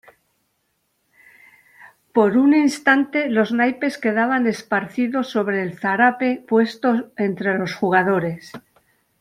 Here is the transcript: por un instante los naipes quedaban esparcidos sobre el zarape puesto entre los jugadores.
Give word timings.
por 2.15 2.31
un 2.45 2.51
instante 2.65 3.19
los 3.35 3.49
naipes 3.57 3.99
quedaban 4.03 4.43
esparcidos 4.53 5.29
sobre 5.35 5.57
el 5.61 5.77
zarape 5.77 6.43
puesto 6.49 6.89
entre 7.17 7.55
los 7.59 7.75
jugadores. 7.75 8.51